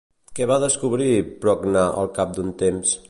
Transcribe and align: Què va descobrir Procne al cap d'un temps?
Què 0.37 0.45
va 0.51 0.55
descobrir 0.63 1.11
Procne 1.45 1.85
al 2.01 2.11
cap 2.17 2.33
d'un 2.39 2.51
temps? 2.65 2.97